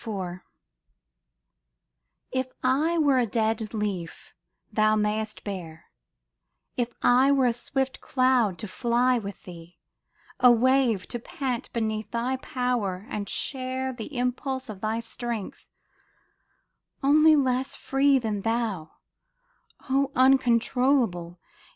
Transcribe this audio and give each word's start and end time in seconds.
IV 0.03 0.39
If 2.31 2.47
I 2.63 2.97
were 2.97 3.19
a 3.19 3.27
dead 3.27 3.71
leaf 3.71 4.33
thou 4.71 4.95
mightest 4.95 5.43
bear; 5.43 5.91
If 6.75 6.95
I 7.03 7.31
were 7.31 7.45
a 7.45 7.53
swift 7.53 8.01
cloud 8.01 8.57
to 8.57 8.67
fly 8.67 9.19
with 9.19 9.43
thee; 9.43 9.77
A 10.39 10.51
wave 10.51 11.07
to 11.09 11.19
pant 11.19 11.71
beneath 11.71 12.09
thy 12.09 12.37
power, 12.37 13.05
and 13.09 13.29
share 13.29 13.93
The 13.93 14.17
impulse 14.17 14.69
of 14.69 14.81
thy 14.81 15.01
strength, 15.01 15.67
only 17.03 17.35
less 17.35 17.75
free 17.75 18.17
Than 18.17 18.41
thou, 18.41 18.93
O 19.87 20.11
uncontrollable 20.15 21.39